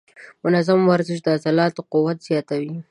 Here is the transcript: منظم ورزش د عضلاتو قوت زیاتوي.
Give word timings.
منظم 0.43 0.79
ورزش 0.89 1.17
د 1.23 1.27
عضلاتو 1.35 1.81
قوت 1.93 2.17
زیاتوي. 2.27 2.73